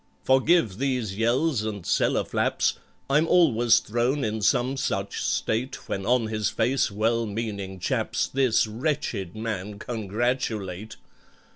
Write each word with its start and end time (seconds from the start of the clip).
"Forgive 0.23 0.79
these 0.79 1.15
yells 1.15 1.61
and 1.63 1.85
cellar 1.85 2.23
flaps: 2.23 2.79
I'm 3.07 3.27
always 3.27 3.77
thrown 3.77 4.23
in 4.23 4.41
some 4.41 4.75
such 4.75 5.21
state 5.21 5.87
When 5.87 6.07
on 6.07 6.25
his 6.25 6.49
face 6.49 6.89
well 6.89 7.27
meaning 7.27 7.79
chaps 7.79 8.25
This 8.25 8.65
wretched 8.65 9.35
man 9.35 9.77
congratulate. 9.77 10.95